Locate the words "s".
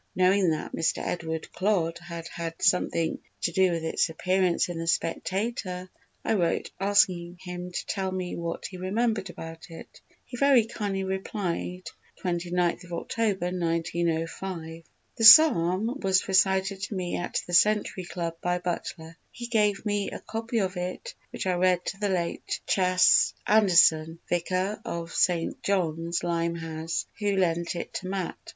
25.11-25.29